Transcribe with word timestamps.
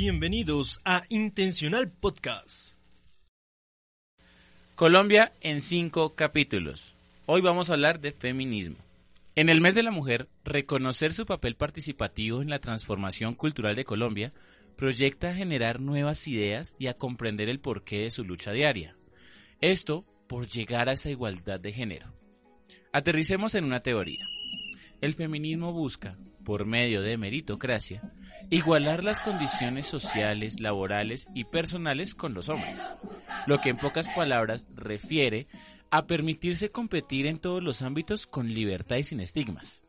Bienvenidos 0.00 0.80
a 0.84 1.02
Intencional 1.08 1.90
Podcast. 1.90 2.76
Colombia 4.76 5.32
en 5.40 5.60
cinco 5.60 6.14
capítulos. 6.14 6.94
Hoy 7.26 7.40
vamos 7.40 7.68
a 7.68 7.72
hablar 7.72 7.98
de 7.98 8.12
feminismo. 8.12 8.76
En 9.34 9.48
el 9.48 9.60
mes 9.60 9.74
de 9.74 9.82
la 9.82 9.90
mujer, 9.90 10.28
reconocer 10.44 11.12
su 11.14 11.26
papel 11.26 11.56
participativo 11.56 12.42
en 12.42 12.48
la 12.48 12.60
transformación 12.60 13.34
cultural 13.34 13.74
de 13.74 13.84
Colombia 13.84 14.32
proyecta 14.76 15.34
generar 15.34 15.80
nuevas 15.80 16.28
ideas 16.28 16.76
y 16.78 16.86
a 16.86 16.94
comprender 16.94 17.48
el 17.48 17.58
porqué 17.58 18.02
de 18.02 18.12
su 18.12 18.22
lucha 18.22 18.52
diaria. 18.52 18.94
Esto 19.60 20.04
por 20.28 20.46
llegar 20.46 20.88
a 20.88 20.92
esa 20.92 21.10
igualdad 21.10 21.58
de 21.58 21.72
género. 21.72 22.14
Aterricemos 22.92 23.56
en 23.56 23.64
una 23.64 23.80
teoría. 23.80 24.24
El 25.00 25.14
feminismo 25.14 25.72
busca, 25.72 26.16
por 26.44 26.66
medio 26.66 27.02
de 27.02 27.18
meritocracia, 27.18 28.12
igualar 28.50 29.04
las 29.04 29.20
condiciones 29.20 29.86
sociales, 29.86 30.60
laborales 30.60 31.28
y 31.34 31.44
personales 31.44 32.14
con 32.14 32.34
los 32.34 32.48
hombres, 32.48 32.78
lo 33.46 33.60
que 33.60 33.70
en 33.70 33.76
pocas 33.76 34.08
palabras 34.08 34.68
refiere 34.74 35.46
a 35.90 36.06
permitirse 36.06 36.70
competir 36.70 37.26
en 37.26 37.38
todos 37.38 37.62
los 37.62 37.82
ámbitos 37.82 38.26
con 38.26 38.52
libertad 38.52 38.96
y 38.96 39.04
sin 39.04 39.20
estigmas. 39.20 39.82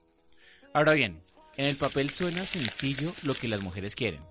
Ahora 0.74 0.94
bien, 0.94 1.24
en 1.58 1.66
el 1.66 1.78
papel 1.78 2.10
suena 2.10 2.46
sencillo 2.46 3.14
lo 3.24 3.34
que 3.34 3.48
las 3.48 3.62
mujeres 3.62 3.96
quieren, 3.96 4.22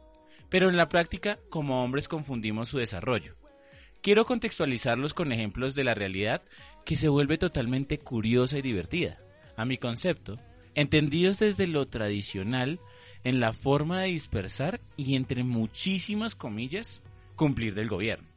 pero 0.49 0.69
en 0.69 0.77
la 0.77 0.89
práctica 0.89 1.39
como 1.51 1.83
hombres 1.83 2.09
confundimos 2.09 2.69
su 2.69 2.79
desarrollo. 2.79 3.37
Quiero 4.01 4.25
contextualizarlos 4.25 5.13
con 5.13 5.33
ejemplos 5.33 5.75
de 5.75 5.85
la 5.85 5.95
realidad 5.95 6.43
que 6.85 6.97
se 6.97 7.09
vuelve 7.09 7.37
totalmente 7.37 7.99
curiosa 7.99 8.57
y 8.57 8.63
divertida. 8.63 9.19
A 9.57 9.65
mi 9.65 9.77
concepto, 9.77 10.39
entendidos 10.75 11.41
desde 11.41 11.67
lo 11.67 11.89
tradicional 11.89 12.81
en 13.25 13.41
la 13.41 13.53
forma 13.53 14.01
de 14.01 14.09
dispersar 14.09 14.81
y 14.97 15.17
entre 15.17 15.45
muchísimas 15.45 16.35
comillas 16.35 17.03
cumplir 17.37 17.75
del 17.75 17.89
gobierno. 17.89 18.29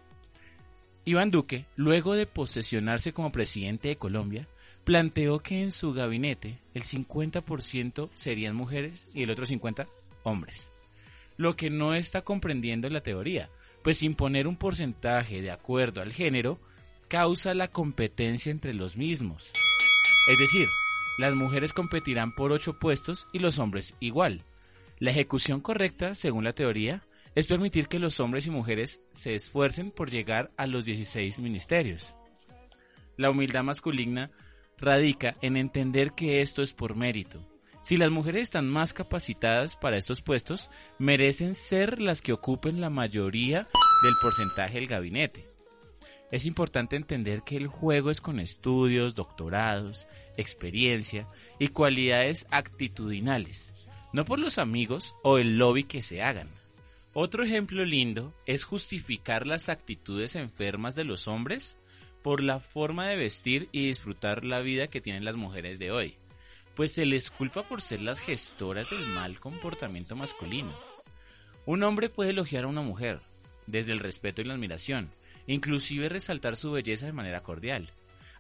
Iván 1.06 1.32
Duque, 1.32 1.66
luego 1.76 2.14
de 2.14 2.28
posesionarse 2.28 3.14
como 3.14 3.32
presidente 3.32 3.88
de 3.88 3.96
Colombia, 3.96 4.48
planteó 4.84 5.40
que 5.40 5.62
en 5.62 5.72
su 5.72 5.94
gabinete 5.94 6.60
el 6.74 6.84
50% 6.84 8.10
serían 8.14 8.56
mujeres 8.56 9.08
y 9.14 9.24
el 9.24 9.32
otro 9.32 9.46
50% 9.46 9.88
hombres. 10.24 10.72
Lo 11.38 11.56
que 11.56 11.70
no 11.70 11.96
está 11.96 12.22
comprendiendo 12.22 12.88
la 12.90 13.02
teoría, 13.02 13.50
pues 13.84 14.04
imponer 14.04 14.48
un 14.48 14.58
porcentaje 14.58 15.42
de 15.42 15.52
acuerdo 15.52 16.02
al 16.02 16.14
género 16.14 16.60
causa 17.08 17.54
la 17.54 17.68
competencia 17.68 18.52
entre 18.52 18.74
los 18.74 18.96
mismos. 18.96 19.52
Es 20.28 20.38
decir, 20.38 20.68
las 21.18 21.34
mujeres 21.34 21.74
competirán 21.74 22.34
por 22.34 22.52
8 22.52 22.78
puestos 22.80 23.28
y 23.34 23.40
los 23.40 23.60
hombres 23.60 23.96
igual, 24.00 24.44
la 25.02 25.10
ejecución 25.10 25.62
correcta, 25.62 26.14
según 26.14 26.44
la 26.44 26.54
teoría, 26.54 27.08
es 27.34 27.48
permitir 27.48 27.88
que 27.88 27.98
los 27.98 28.20
hombres 28.20 28.46
y 28.46 28.52
mujeres 28.52 29.02
se 29.12 29.34
esfuercen 29.34 29.90
por 29.90 30.12
llegar 30.12 30.52
a 30.58 30.68
los 30.68 30.86
16 30.86 31.40
ministerios. 31.40 32.14
La 33.18 33.32
humildad 33.32 33.64
masculina 33.64 34.30
radica 34.78 35.38
en 35.42 35.58
entender 35.58 36.12
que 36.12 36.44
esto 36.44 36.62
es 36.62 36.74
por 36.74 36.96
mérito. 36.96 37.50
Si 37.82 37.98
las 37.98 38.12
mujeres 38.12 38.44
están 38.44 38.70
más 38.70 38.94
capacitadas 38.94 39.76
para 39.76 39.98
estos 39.98 40.22
puestos, 40.22 40.70
merecen 41.00 41.56
ser 41.56 42.00
las 42.00 42.22
que 42.22 42.34
ocupen 42.34 42.80
la 42.80 42.92
mayoría 42.92 43.68
del 44.04 44.14
porcentaje 44.22 44.76
del 44.76 44.88
gabinete. 44.88 45.50
Es 46.32 46.46
importante 46.46 46.96
entender 46.96 47.42
que 47.42 47.58
el 47.58 47.66
juego 47.66 48.12
es 48.12 48.22
con 48.22 48.40
estudios, 48.40 49.16
doctorados, 49.16 50.08
experiencia 50.38 51.28
y 51.58 51.70
cualidades 51.70 52.46
actitudinales, 52.52 53.74
no 54.14 54.26
por 54.26 54.40
los 54.40 54.58
amigos 54.58 55.16
o 55.24 55.38
el 55.38 55.58
lobby 55.58 55.84
que 55.84 56.02
se 56.02 56.22
hagan. 56.22 56.50
Otro 57.14 57.44
ejemplo 57.44 57.84
lindo 57.84 58.34
es 58.46 58.64
justificar 58.64 59.46
las 59.46 59.70
actitudes 59.70 60.36
enfermas 60.36 60.96
de 60.96 61.04
los 61.04 61.28
hombres 61.28 61.78
por 62.22 62.42
la 62.42 62.60
forma 62.60 63.08
de 63.08 63.18
vestir 63.18 63.68
y 63.72 63.88
disfrutar 63.88 64.46
la 64.46 64.62
vida 64.62 64.88
que 64.88 65.02
tienen 65.02 65.26
las 65.26 65.36
mujeres 65.36 65.80
de 65.80 65.92
hoy, 65.92 66.16
pues 66.76 66.94
se 66.94 67.06
les 67.06 67.30
culpa 67.32 67.64
por 67.64 67.82
ser 67.82 68.02
las 68.02 68.20
gestoras 68.20 68.90
del 68.90 69.06
mal 69.08 69.40
comportamiento 69.40 70.16
masculino. 70.16 70.72
Un 71.66 71.84
hombre 71.84 72.10
puede 72.10 72.30
elogiar 72.30 72.64
a 72.64 72.68
una 72.68 72.82
mujer, 72.82 73.22
desde 73.68 73.92
el 73.92 74.00
respeto 74.00 74.42
y 74.42 74.46
la 74.46 74.54
admiración, 74.54 75.10
inclusive 75.48 76.10
resaltar 76.10 76.56
su 76.56 76.72
belleza 76.72 77.06
de 77.06 77.14
manera 77.14 77.42
cordial. 77.42 77.92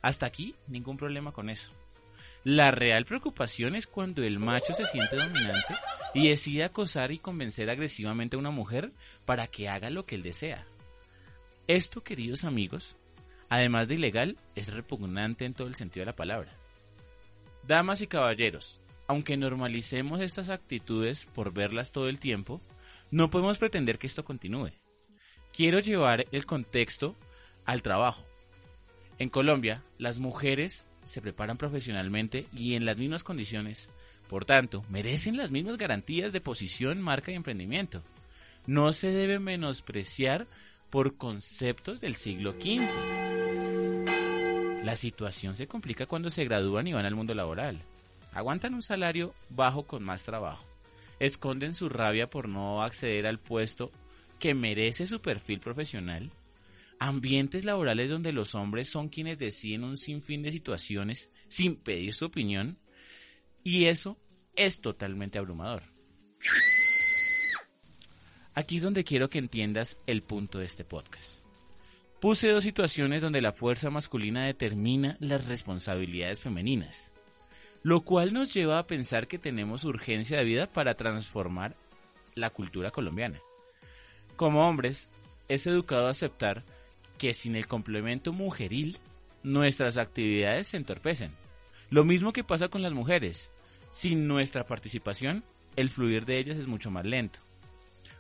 Hasta 0.01 0.25
aquí 0.25 0.55
ningún 0.67 0.97
problema 0.97 1.31
con 1.31 1.49
eso. 1.49 1.71
La 2.43 2.71
real 2.71 3.05
preocupación 3.05 3.75
es 3.75 3.85
cuando 3.85 4.23
el 4.23 4.39
macho 4.39 4.73
se 4.73 4.85
siente 4.85 5.15
dominante 5.15 5.75
y 6.15 6.29
decide 6.29 6.63
acosar 6.63 7.11
y 7.11 7.19
convencer 7.19 7.69
agresivamente 7.69 8.35
a 8.35 8.39
una 8.39 8.49
mujer 8.49 8.91
para 9.25 9.45
que 9.45 9.69
haga 9.69 9.91
lo 9.91 10.05
que 10.05 10.15
él 10.15 10.23
desea. 10.23 10.65
Esto, 11.67 12.03
queridos 12.03 12.43
amigos, 12.43 12.97
además 13.47 13.87
de 13.87 13.95
ilegal, 13.95 14.37
es 14.55 14.73
repugnante 14.73 15.45
en 15.45 15.53
todo 15.53 15.67
el 15.67 15.75
sentido 15.75 16.01
de 16.01 16.07
la 16.07 16.15
palabra. 16.15 16.51
Damas 17.67 18.01
y 18.01 18.07
caballeros, 18.07 18.81
aunque 19.07 19.37
normalicemos 19.37 20.19
estas 20.19 20.49
actitudes 20.49 21.25
por 21.35 21.53
verlas 21.53 21.91
todo 21.91 22.09
el 22.09 22.19
tiempo, 22.19 22.59
no 23.11 23.29
podemos 23.29 23.59
pretender 23.59 23.99
que 23.99 24.07
esto 24.07 24.25
continúe. 24.25 24.71
Quiero 25.53 25.79
llevar 25.79 26.25
el 26.31 26.47
contexto 26.47 27.15
al 27.65 27.83
trabajo. 27.83 28.25
En 29.19 29.29
Colombia, 29.29 29.83
las 29.99 30.17
mujeres 30.17 30.87
se 31.03 31.21
preparan 31.21 31.57
profesionalmente 31.57 32.47
y 32.53 32.75
en 32.75 32.85
las 32.85 32.97
mismas 32.97 33.23
condiciones. 33.23 33.89
Por 34.27 34.45
tanto, 34.45 34.83
merecen 34.89 35.37
las 35.37 35.51
mismas 35.51 35.77
garantías 35.77 36.31
de 36.31 36.41
posición, 36.41 37.01
marca 37.01 37.31
y 37.31 37.35
emprendimiento. 37.35 38.01
No 38.65 38.93
se 38.93 39.11
debe 39.11 39.39
menospreciar 39.39 40.47
por 40.89 41.17
conceptos 41.17 41.99
del 42.01 42.15
siglo 42.15 42.53
XV. 42.53 42.89
La 44.83 44.95
situación 44.95 45.55
se 45.55 45.67
complica 45.67 46.05
cuando 46.05 46.29
se 46.29 46.45
gradúan 46.45 46.87
y 46.87 46.93
van 46.93 47.05
al 47.05 47.15
mundo 47.15 47.33
laboral. 47.33 47.83
Aguantan 48.33 48.73
un 48.73 48.81
salario 48.81 49.33
bajo 49.49 49.83
con 49.83 50.03
más 50.03 50.23
trabajo. 50.23 50.65
Esconden 51.19 51.73
su 51.73 51.89
rabia 51.89 52.29
por 52.29 52.47
no 52.47 52.81
acceder 52.81 53.27
al 53.27 53.39
puesto 53.39 53.91
que 54.39 54.55
merece 54.55 55.05
su 55.05 55.21
perfil 55.21 55.59
profesional 55.59 56.31
ambientes 57.01 57.65
laborales 57.65 58.11
donde 58.11 58.31
los 58.31 58.53
hombres 58.53 58.87
son 58.87 59.09
quienes 59.09 59.39
deciden 59.39 59.83
un 59.83 59.97
sinfín 59.97 60.43
de 60.43 60.51
situaciones 60.51 61.31
sin 61.47 61.75
pedir 61.75 62.13
su 62.13 62.25
opinión 62.25 62.77
y 63.63 63.85
eso 63.85 64.19
es 64.55 64.81
totalmente 64.81 65.39
abrumador. 65.39 65.81
Aquí 68.53 68.77
es 68.77 68.83
donde 68.83 69.03
quiero 69.03 69.31
que 69.31 69.39
entiendas 69.39 69.97
el 70.05 70.21
punto 70.21 70.59
de 70.59 70.65
este 70.65 70.83
podcast. 70.83 71.39
Puse 72.19 72.49
dos 72.49 72.63
situaciones 72.63 73.23
donde 73.23 73.41
la 73.41 73.53
fuerza 73.53 73.89
masculina 73.89 74.45
determina 74.45 75.17
las 75.19 75.47
responsabilidades 75.47 76.39
femeninas, 76.39 77.15
lo 77.81 78.01
cual 78.01 78.31
nos 78.31 78.53
lleva 78.53 78.77
a 78.77 78.85
pensar 78.85 79.27
que 79.27 79.39
tenemos 79.39 79.85
urgencia 79.85 80.37
de 80.37 80.43
vida 80.43 80.71
para 80.71 80.93
transformar 80.93 81.75
la 82.35 82.51
cultura 82.51 82.91
colombiana. 82.91 83.39
Como 84.35 84.69
hombres, 84.69 85.09
es 85.47 85.65
educado 85.65 86.05
a 86.05 86.11
aceptar 86.11 86.63
que 87.21 87.35
sin 87.35 87.55
el 87.55 87.67
complemento 87.67 88.33
mujeril, 88.33 88.97
nuestras 89.43 89.97
actividades 89.97 90.69
se 90.69 90.77
entorpecen. 90.77 91.29
Lo 91.91 92.03
mismo 92.03 92.33
que 92.33 92.43
pasa 92.43 92.69
con 92.69 92.81
las 92.81 92.93
mujeres. 92.93 93.51
Sin 93.91 94.27
nuestra 94.27 94.65
participación, 94.65 95.43
el 95.75 95.91
fluir 95.91 96.25
de 96.25 96.39
ellas 96.39 96.57
es 96.57 96.65
mucho 96.65 96.89
más 96.89 97.05
lento. 97.05 97.39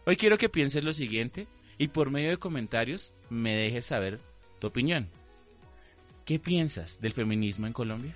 Hoy 0.05 0.17
quiero 0.17 0.37
que 0.37 0.49
pienses 0.49 0.83
lo 0.83 0.93
siguiente 0.93 1.47
y 1.79 1.87
por 1.87 2.11
medio 2.11 2.29
de 2.29 2.37
comentarios 2.37 3.11
me 3.31 3.55
dejes 3.55 3.85
saber 3.85 4.19
tu 4.59 4.67
opinión. 4.67 5.09
¿Qué 6.23 6.37
piensas 6.37 7.01
del 7.01 7.13
feminismo 7.13 7.65
en 7.65 7.73
Colombia? 7.73 8.15